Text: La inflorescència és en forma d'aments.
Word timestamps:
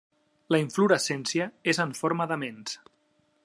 La 0.53 0.59
inflorescència 0.61 1.47
és 1.75 1.81
en 1.85 1.95
forma 2.03 2.27
d'aments. 2.33 2.79